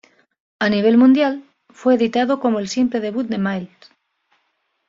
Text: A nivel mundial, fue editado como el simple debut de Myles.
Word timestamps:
A 0.57 0.67
nivel 0.67 0.97
mundial, 0.97 1.43
fue 1.69 1.93
editado 1.93 2.39
como 2.39 2.57
el 2.57 2.67
simple 2.69 2.99
debut 3.01 3.27
de 3.27 3.37
Myles. 3.37 3.77